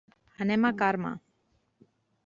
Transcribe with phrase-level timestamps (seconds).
[0.45, 1.13] Anem a Carme.